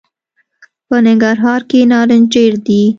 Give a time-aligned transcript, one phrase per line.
[0.87, 2.81] په ننګرهار کي نارنج ډېر دي.